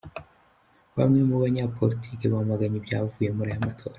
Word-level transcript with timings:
Bamwe 0.97 1.21
mu 1.29 1.35
banya 1.41 1.63
politiki 1.77 2.23
bamaganye 2.33 2.75
ibyavuye 2.81 3.29
muri 3.37 3.49
aya 3.51 3.65
matora. 3.67 3.89